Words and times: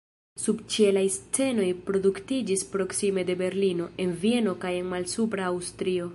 Subĉielaj 0.43 1.03
scenoj 1.15 1.67
produktiĝis 1.89 2.65
proksime 2.73 3.27
de 3.29 3.37
Berlino, 3.43 3.91
en 4.07 4.19
Vieno 4.25 4.57
kaj 4.65 4.77
en 4.81 4.93
Malsupra 4.97 5.49
Aŭstrio. 5.53 6.09